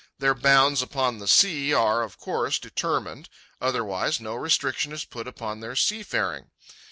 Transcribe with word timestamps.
Their 0.17 0.33
bounds 0.33 0.81
upon 0.81 1.19
the 1.19 1.27
sea 1.27 1.75
are, 1.75 2.01
of 2.01 2.17
course, 2.17 2.57
determined: 2.57 3.29
otherwise 3.61 4.19
no 4.19 4.33
restriction 4.33 4.91
is 4.93 5.05
put 5.05 5.27
upon 5.27 5.59
their 5.59 5.75
sea 5.75 6.01
faring. 6.01 6.49